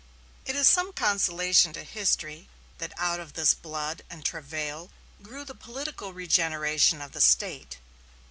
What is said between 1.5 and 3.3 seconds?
to history, that out